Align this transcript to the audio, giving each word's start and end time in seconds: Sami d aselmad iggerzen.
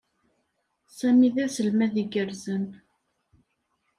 Sami 0.97 1.29
d 1.33 1.37
aselmad 1.45 1.93
iggerzen. 2.03 2.65